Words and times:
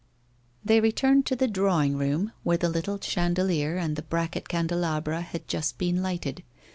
They 0.65 0.79
returned 0.81 1.27
to 1.27 1.35
the 1.35 1.47
drawing 1.47 1.95
room, 1.95 2.31
where 2.41 2.57
the 2.57 2.69
little 2.69 2.99
chandelier 2.99 3.77
and 3.77 3.95
the 3.95 4.01
bracket 4.01 4.49
candelabra 4.49 5.21
had 5.21 5.47
just 5.47 5.77
been 5.77 6.01
lighted. 6.01 6.41